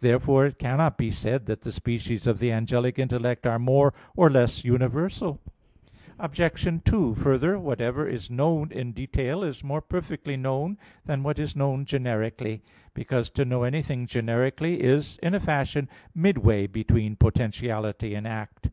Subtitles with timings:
[0.00, 4.30] Therefore it cannot be said that the species of the angelic intellect are more or
[4.30, 5.40] less universal.
[6.20, 6.82] Obj.
[6.84, 11.84] 2: Further, whatever is known in detail is more perfectly known than what is known
[11.84, 12.62] generically;
[12.94, 18.68] because to know anything generically is, in a fashion, midway between potentiality and act.